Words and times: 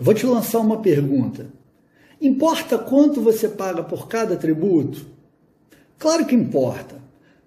Vou 0.00 0.14
te 0.14 0.24
lançar 0.24 0.60
uma 0.60 0.80
pergunta. 0.80 1.48
Importa 2.18 2.78
quanto 2.78 3.20
você 3.20 3.46
paga 3.50 3.82
por 3.82 4.08
cada 4.08 4.34
tributo? 4.34 5.04
Claro 5.98 6.24
que 6.24 6.34
importa. 6.34 6.96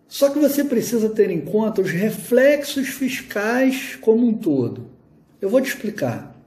Só 0.08 0.30
que 0.30 0.38
você 0.38 0.64
precisa 0.64 1.10
ter 1.10 1.32
em 1.32 1.42
conta 1.42 1.82
os 1.82 1.90
reflexos 1.90 2.90
fiscais 2.90 3.96
como 4.00 4.28
um 4.28 4.34
todo. 4.36 4.86
Eu 5.42 5.50
vou 5.50 5.60
te 5.62 5.70
explicar. 5.70 6.40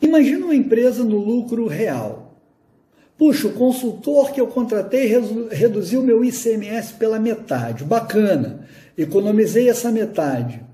Imagina 0.00 0.46
uma 0.46 0.54
empresa 0.54 1.04
no 1.04 1.18
lucro 1.18 1.66
real. 1.66 2.40
Puxa, 3.18 3.48
o 3.48 3.52
consultor 3.52 4.32
que 4.32 4.40
eu 4.40 4.46
contratei 4.46 5.12
reduziu 5.50 6.02
meu 6.02 6.24
ICMS 6.24 6.94
pela 6.94 7.20
metade. 7.20 7.84
Bacana, 7.84 8.66
economizei 8.96 9.68
essa 9.68 9.92
metade. 9.92 10.64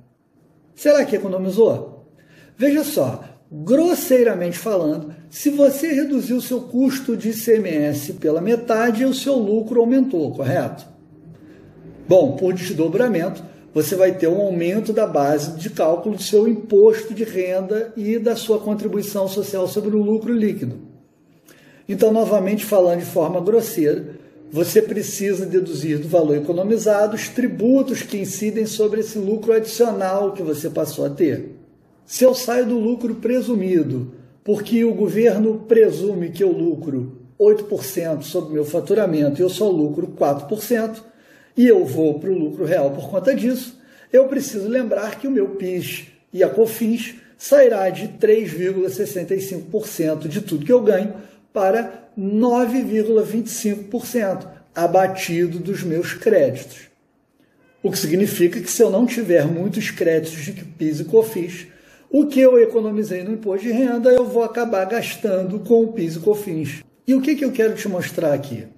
Será 0.77 1.05
que 1.05 1.17
economizou? 1.17 2.07
Veja 2.57 2.85
só, 2.85 3.34
grosseiramente 3.63 4.59
falando, 4.59 5.15
se 5.31 5.51
você 5.51 5.93
reduziu 5.93 6.41
seu 6.41 6.63
custo 6.63 7.17
de 7.17 7.31
ICMS 7.31 8.15
pela 8.15 8.41
metade, 8.41 9.05
o 9.05 9.15
seu 9.15 9.35
lucro 9.35 9.81
aumentou, 9.81 10.33
correto? 10.33 10.85
Bom, 12.09 12.33
por 12.33 12.53
desdobramento, 12.53 13.45
você 13.73 13.95
vai 13.95 14.13
ter 14.13 14.27
um 14.27 14.41
aumento 14.41 14.93
da 14.93 15.07
base 15.07 15.53
de 15.59 15.71
cálculo 15.71 16.17
do 16.17 16.23
seu 16.23 16.49
imposto 16.49 17.15
de 17.15 17.23
renda 17.23 17.93
e 17.97 18.19
da 18.19 18.35
sua 18.35 18.59
contribuição 18.59 19.29
social 19.29 19.69
sobre 19.69 19.95
o 19.95 20.03
lucro 20.03 20.33
líquido. 20.33 20.77
Então, 21.89 22.13
novamente 22.13 22.65
falando 22.65 23.01
de 23.01 23.07
forma 23.07 23.41
grosseira, 23.41 24.17
você 24.51 24.83
precisa 24.83 25.47
deduzir 25.47 25.99
do 25.99 26.09
valor 26.09 26.37
economizado 26.37 27.15
os 27.15 27.29
tributos 27.29 28.03
que 28.03 28.19
incidem 28.19 28.67
sobre 28.67 29.01
esse 29.01 29.19
lucro 29.19 29.53
adicional 29.53 30.33
que 30.33 30.43
você 30.43 30.71
passou 30.71 31.07
a 31.07 31.11
ter. 31.11 31.64
Se 32.07 32.25
eu 32.25 32.35
saio 32.35 32.67
do 32.67 32.79
lucro 32.79 33.15
presumido, 33.17 34.13
porque 34.43 34.85
o 34.85 34.93
governo 34.93 35.65
presume 35.67 36.31
que 36.31 36.45
eu 36.45 36.53
lucro 36.53 37.19
8% 37.41 38.23
sobre 38.23 38.51
o 38.51 38.53
meu 38.53 38.65
faturamento 38.65 39.41
e 39.41 39.43
eu 39.43 39.49
só 39.49 39.69
lucro 39.69 40.07
4%, 40.09 41.03
e 41.57 41.67
eu 41.67 41.85
vou 41.85 42.19
para 42.19 42.31
o 42.31 42.39
lucro 42.39 42.65
real 42.65 42.91
por 42.91 43.09
conta 43.09 43.33
disso, 43.35 43.81
eu 44.13 44.29
preciso 44.29 44.69
lembrar 44.69 45.19
que 45.19 45.27
o 45.27 45.31
meu 45.31 45.49
PIS 45.51 46.07
e 46.33 46.45
a 46.45 46.49
COFINS 46.49 47.17
sairá 47.39 47.89
de 47.91 48.09
3,65% 48.09 50.27
de 50.29 50.41
tudo 50.41 50.65
que 50.65 50.73
eu 50.73 50.83
ganho 50.83 51.15
para 51.53 52.09
9,25%, 52.19 54.49
abatido 54.75 55.59
dos 55.59 55.83
meus 55.83 56.15
créditos. 56.15 56.89
O 57.83 57.91
que 57.91 57.99
significa 57.99 58.59
que 58.61 58.71
se 58.71 58.83
eu 58.83 58.91
não 58.91 59.05
tiver 59.07 59.47
muitos 59.47 59.91
créditos 59.91 60.43
de 60.43 60.53
PIS 60.53 61.01
e 61.01 61.05
COFINS, 61.05 61.67
o 62.17 62.29
que 62.29 62.39
eu 62.39 62.57
economizei 62.61 63.25
no 63.25 63.33
imposto 63.33 63.67
de 63.67 63.73
renda 63.73 64.09
eu 64.09 64.25
vou 64.25 64.45
acabar 64.45 64.85
gastando 64.85 65.59
com 65.59 65.83
o 65.83 65.93
PIS 65.93 66.15
e 66.15 66.21
COFINS. 66.21 66.85
E 67.05 67.13
o 67.13 67.21
que, 67.21 67.35
que 67.35 67.45
eu 67.45 67.51
quero 67.51 67.75
te 67.75 67.89
mostrar 67.89 68.33
aqui? 68.33 68.69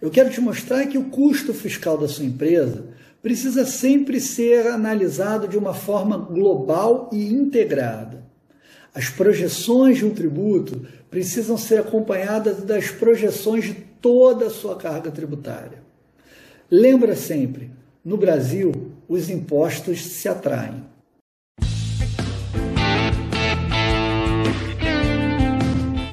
Eu 0.00 0.08
quero 0.08 0.30
te 0.30 0.40
mostrar 0.40 0.86
que 0.86 0.96
o 0.96 1.10
custo 1.10 1.52
fiscal 1.52 1.98
da 1.98 2.06
sua 2.06 2.24
empresa 2.24 2.84
precisa 3.20 3.66
sempre 3.66 4.20
ser 4.20 4.68
analisado 4.68 5.48
de 5.48 5.58
uma 5.58 5.74
forma 5.74 6.16
global 6.16 7.10
e 7.12 7.34
integrada. 7.34 8.24
As 8.94 9.08
projeções 9.08 9.98
de 9.98 10.06
um 10.06 10.14
tributo 10.14 10.86
precisam 11.10 11.58
ser 11.58 11.80
acompanhadas 11.80 12.62
das 12.62 12.88
projeções 12.88 13.64
de 13.64 13.74
toda 14.00 14.46
a 14.46 14.50
sua 14.50 14.76
carga 14.76 15.10
tributária. 15.10 15.82
Lembra 16.70 17.16
sempre, 17.16 17.72
no 18.04 18.16
Brasil, 18.16 18.92
os 19.08 19.28
impostos 19.28 20.06
se 20.06 20.28
atraem. 20.28 20.88